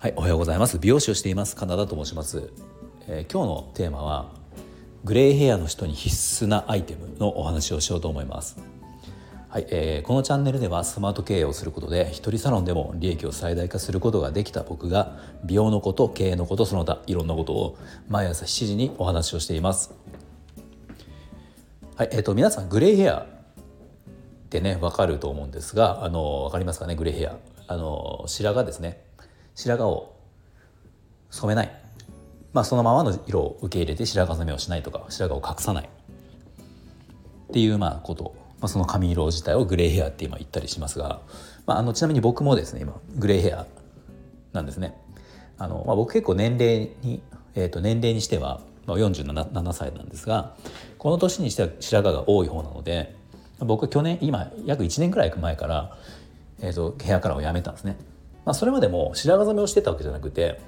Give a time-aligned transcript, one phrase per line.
[0.00, 0.80] はいおはようございます。
[0.80, 2.50] 美容師をしていますカナダと申します、
[3.06, 4.32] えー、今日のテーマは
[5.04, 8.58] グレーヘアの人に必須なアイテムのお話をしようと思います。
[9.48, 17.78] はい、えー、このチャンネルではスマート経営をすることで一人サロンでも利益を最大化することができた僕が美容のこと経営のことその他いろんなことを
[18.08, 19.94] 毎朝7時にお話をしています。
[21.94, 23.37] はいえーと、皆さんグレーヘア
[24.48, 27.36] ってね分かると思うんですがあの分かりますかねグレーヘア。
[27.70, 29.04] あの白髪ですね。
[29.54, 30.16] 白髪を
[31.28, 31.82] 染めない、
[32.54, 35.84] まあ、そのままの色を受け入れて白髪染めをしないとか白髪を隠さない。
[35.84, 41.20] っていうまあこと、まあ、その髪色自体をグレーヘアって今言ったりしますが、
[41.66, 43.66] まあ、あのちなみに僕もですね今グレーヘア
[44.54, 44.96] なんですね。
[45.58, 47.20] あのまあ、僕結構年齢に、
[47.54, 50.54] えー、と年齢にしては、まあ、47歳なんですが
[50.96, 53.17] この年にしては白髪が多い方なので
[53.60, 55.96] 僕は去年今約1年くらい前から、
[56.60, 57.96] えー、とヘアカラーをやめたんですね。
[58.44, 60.58] まあ、それまでも白髪染めをしてたわけじゃなくて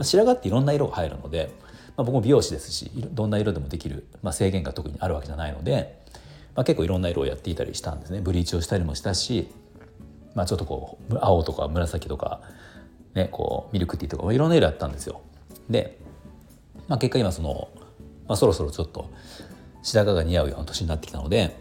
[0.00, 1.50] 白髪っていろんな色が入るので、
[1.96, 6.02] まあ、僕も美容師ですしどんな色でもできる、まあ、制限が特にあるわけじゃないので、
[6.56, 9.48] まあ、結構いろんな色をやっていたりしたんですねブリーチをしたりもしたし、
[10.34, 12.40] まあ、ちょっとこう青とか紫とか、
[13.14, 15.20] ね、こうミルクティーとかいろんな色やったんですよ。
[15.70, 15.98] で、
[16.88, 17.68] まあ、結果今その、
[18.26, 19.10] まあ、そろそろちょっと
[19.82, 21.56] 白髪が似合うような年になってきたので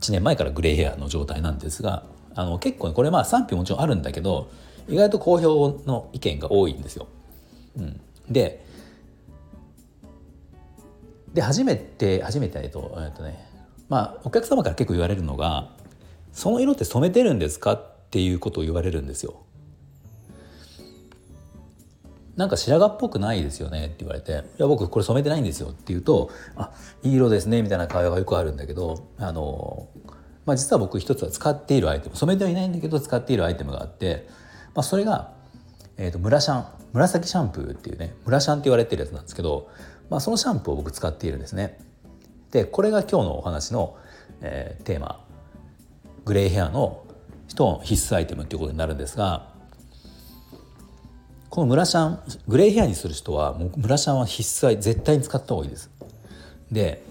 [0.00, 4.50] 1年前からグレーヘアの状態なんですがあの結構、これまあ賛否もちろんあるんだけど
[4.88, 7.08] 意外と好評の意見が多いんですよ。
[7.76, 8.64] うん、で
[11.34, 13.46] で初めて初めてえっとえっとね
[13.88, 15.70] まあお客様から結構言われるのが
[16.32, 19.45] 「その色って染めてるんですか?」っていうことを言われるんですよ。
[22.36, 26.70] なんか白髪っぽくないですよねって言われて「いや僕これ染めてないんですよ」って言うと「あ
[27.02, 29.88] いい色ですね」みたいな会話がよくあるんだけどあの
[30.46, 34.28] まあ、実は僕一つは使っているアイテム染めてはいないんだけど使っているアイテムがあって、
[34.74, 35.32] まあ、それが、
[35.96, 39.68] えー、とムラシャン紫シャンプーっていうねムラシャンって言われてるやつなんですけど、
[40.08, 41.78] まあ、そのシャンプーを僕使っているんですね。
[42.52, 43.96] でこれが今日のお話の、
[44.40, 45.20] えー、テーマ
[46.24, 47.04] グレーヘアの
[47.48, 49.48] 人の必須アイテムっていうことになるんですが
[51.56, 55.90] このムラシャングレーヘアにする人はもうムラシャンは必須は絶対に使った方がいいです。
[56.70, 57.02] で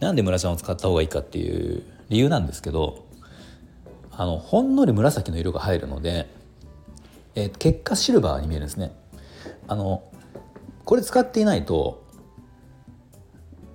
[0.00, 3.04] なんでムラシャンを使った方がいいかっていう理由なんですけど
[4.10, 6.30] あのほんのり紫の色が入るので、
[7.34, 8.92] えー、結果シルバーに見えるんですね。
[9.66, 10.02] あの
[10.86, 12.06] これ使っていないと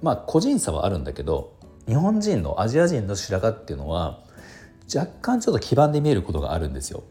[0.02, 1.54] まあ個人差はあるんだけど
[1.88, 4.22] 日本人のアジア人の白髪っていうのは
[4.92, 7.04] 若干ちょっと黄ばんで見えることがあるんですよ。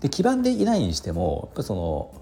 [0.00, 2.14] で黄ばんでいないにしてもやっぱその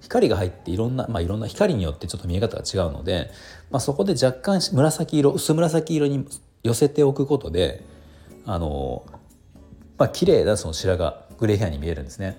[0.00, 3.30] 光が入っていろんな、まあ、いろんな光によってちょっと見え方が違うので、
[3.70, 6.26] まあ、そこで若干紫色薄紫色に
[6.62, 7.84] 寄せておくことで
[8.44, 9.04] あの、
[9.96, 12.38] まあ綺麗なその白髪グレーヘアに見えるんですね。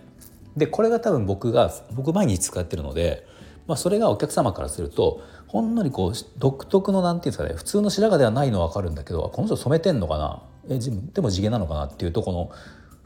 [0.56, 3.26] でこれが多分僕が僕毎日使ってるので、
[3.68, 10.44] まあ、それがお客様からするとほんのりこう独特のなんていうんですかね普通の白髪ではないのは分かるんだけどこの人染めてんのかな？
[10.70, 10.80] え
[11.14, 11.84] でも地毛なのかな？
[11.86, 12.52] っていうとこの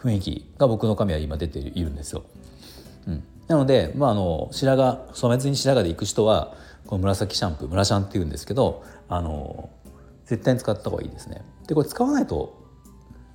[0.01, 2.23] 雰囲気が僕の髪は今出ているんですよ。
[3.07, 6.55] うん、なので、まあ、あの白髪染めずに白髪で行く人は
[6.87, 9.69] この紫シャンプームラシャンっていうんですけどあの
[10.25, 11.43] 絶対に使った方がいいですね。
[11.67, 12.57] でこれ使わないと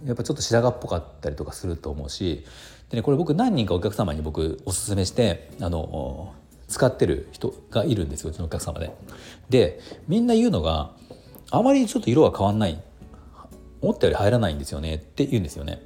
[0.04, 2.44] やっぱちょっと白髪っぽかったりとかすると思うし
[2.90, 6.34] で、ね、これ僕何人かお客様に僕おすすめしてあの
[6.68, 8.94] 使ってる人がいるんですようちのお客様で。
[9.50, 10.92] でみんな言うのが
[11.50, 12.82] あまりちょっと色が変わんない
[13.80, 15.82] 思ったより入らないんですよねって言うんですよね。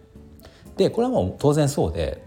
[0.79, 2.25] でこれはもう当然そうで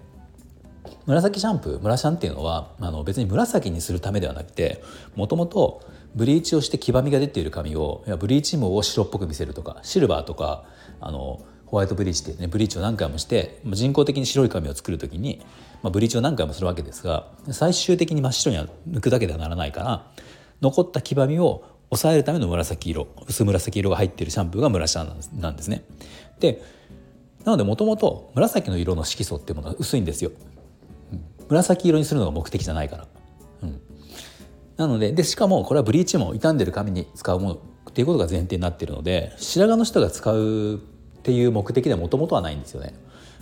[1.05, 4.83] 紫シャンプームラシャンっていうのはあの別に紫にするためではなくて
[5.15, 5.81] もともと
[6.15, 10.65] ブリーチをして黄ばみが出ている髪をブリーチ毛を白っぽく見せるとかシルバーとか
[10.99, 15.41] あのホワイトブリーチって、ね、ブリーチを何回もして人工的に白い髪を作る時に、
[15.81, 20.11] まあ、ブリーチを何回もするわけですが最終的に真っ白には抜くだけではならないから
[20.61, 25.83] 残った黄ばみを抑えるための紫色薄紫色が入っているシャンプーがムラシャンなんですね。
[26.39, 26.61] で
[27.43, 30.31] なのでもともと紫の色の色素っていうものは薄いんですよ。
[31.49, 33.07] 紫色にするのが目的じゃないから。
[33.63, 33.81] うん、
[34.77, 37.55] なのででしかもこれはブリーチも傷んでる髪に使うもの
[37.89, 40.77] っていうことが前提になっているので白髪の人が使うっ
[41.23, 42.93] ていう目的ではもともとはないんですよね。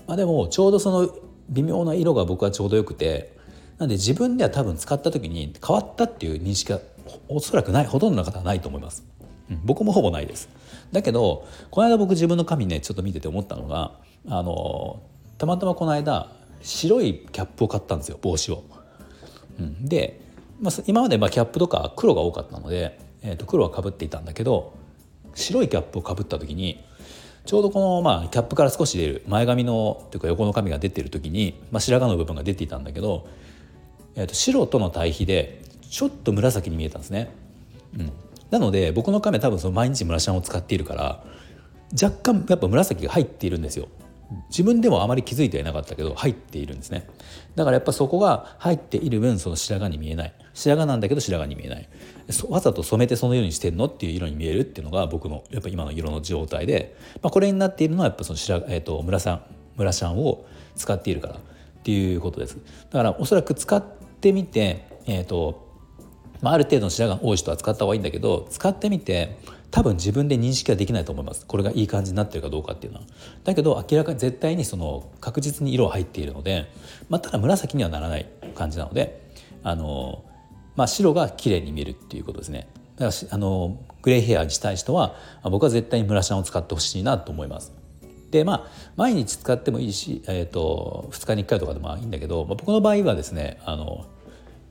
[0.07, 1.13] まあ、でもちょうどその
[1.49, 3.37] 微妙な色が僕はちょうどよくて
[3.77, 6.79] なんで自分では多分使った時に変わったっていう認識が
[7.27, 9.05] おそらくないほとんどの方はないと思います。
[9.49, 10.49] うん、僕もほぼないです。
[10.91, 13.93] だけどこの間僕自分の髪ねちょっと見てて思ったのが
[14.27, 15.01] あの
[15.37, 16.31] たまたまこの間
[16.61, 18.63] 白いキャップを買ったんですよ帽子を。
[19.59, 20.21] うん、で、
[20.61, 24.73] まあ、今までまあキャップとか黒が多かったので、えー、と黒はかぶっていたんだけど
[25.35, 26.83] 白いキャップをかぶった時に
[27.45, 33.27] ちょうどこの、まあ、キャップから少し出る前髪のというか横の髪が出てる時に、まあ、白髪の部分が出ていたんだけど、
[34.15, 37.31] えー、と白との対比でちょっと紫に見えたんですね。
[37.97, 38.11] うん、
[38.51, 41.23] なので僕の髪は多分その毎日ムラシャンを使っているから
[41.93, 43.87] 若干やっぱ紫が入っているんですよ。
[44.49, 47.07] 自分でもあまり気づいてはいなかったけど入っているんですね。
[47.55, 50.33] だからやっぱそこが入っている分その白髪に見えない。
[50.53, 51.89] 白髪なんだけど白髪に見えない。
[52.47, 59.41] わざと染めてそのようにしてるのっていう色に見えるっていうのが僕のやっぱ今の色の状態で、まあ、これになっているのはやっぱその白、えーと、ムラさん
[59.77, 61.37] ムラシャンを使っているからっ
[61.83, 62.57] ていうことです。
[62.91, 63.83] だからおそらく使っ
[64.21, 65.68] てみてえっ、ー、と
[66.41, 69.37] まあ、ある程度の白髪多い人は使った方がいいんだけど使ってみて
[69.71, 71.45] 多分自分で認識はできないと思います。
[71.45, 73.05] これがいい感じになってるかどうかっていうのは。
[73.43, 76.71] だけど明らかに絶対にその確実に色は入っているので、
[77.07, 78.25] まあ、ただ紫にはならない
[78.55, 79.21] 感じなので
[79.63, 80.25] あの、
[80.75, 82.67] まあ、白が綺麗に見えるっていうことですね。
[82.97, 87.71] だからあのグレーヘアにしたい人は僕は絶対にムラシャンを使ってほしいなと思います。
[88.31, 94.05] でまあ毎日使ってもいいし、えーと、2日に1回とかでもいいんだけど、まあ、僕の場合はですねあの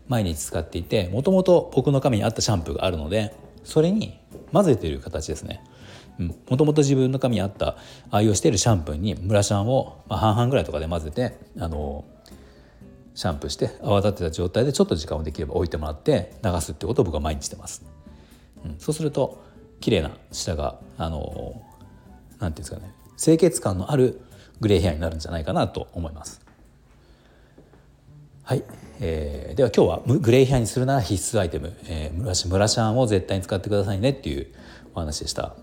[0.08, 3.34] 毎日使っていてもともと僕の髪に合ったシャンプーがあるので
[3.64, 4.18] それに
[4.52, 5.62] 混ぜている形ですね。
[6.18, 7.76] もともと自分の髪に合った
[8.10, 12.04] 愛用しているシャンプーにムラシャンを、半々ぐらいとかで混ぜてあの
[13.14, 17.84] シャンプーして泡立てた状態でちょっと時間をできれば置いてもらって流すってことを僕は毎日してます、
[18.64, 19.42] うん、そうすると
[19.80, 21.62] 綺麗な下があの
[22.38, 24.20] なんていうんですかね清潔感のある
[24.60, 26.40] グレーヘアになるんじゃないかなと思います。
[28.42, 28.64] はい、
[29.00, 34.48] えー、では今日はグレーヘアにするなら必須アイテム、えー、ムラシムラシャンを絶対に使ってくださいねっていう
[34.94, 35.54] お話でした。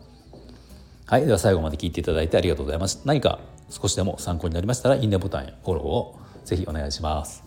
[1.06, 1.26] はい。
[1.26, 3.02] では最後まで聞いていただいてありがとうございます。
[3.06, 3.40] 何か
[3.70, 7.45] 少しでも参考になりましたらいいねボタンやフォローをぜひお願いします。